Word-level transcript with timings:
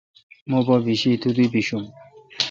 مہ 0.49 0.59
پہ 0.65 0.75
بشی 0.85 1.11
تو 1.21 1.29
دی 1.35 1.45
بیشم۔ 1.51 1.83